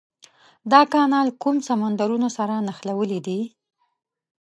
دا 0.71 0.81
کانال 0.93 1.27
کوم 1.41 1.57
سمندرونه 1.67 2.29
سره 2.37 2.55
نښلولي 2.67 3.19
دي؟ 3.27 3.39